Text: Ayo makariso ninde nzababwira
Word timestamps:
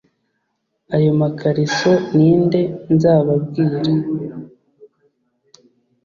Ayo 0.95 1.11
makariso 1.21 1.91
ninde 2.15 2.61
nzababwira 2.93 3.79